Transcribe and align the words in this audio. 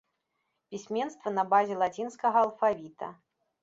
Пісьменства 0.71 1.35
на 1.37 1.43
базе 1.53 1.79
лацінскага 1.85 2.37
алфавіта. 2.49 3.17